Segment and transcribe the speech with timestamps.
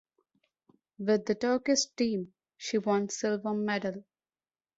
[0.97, 4.03] With the Turkish team, she won silver medal.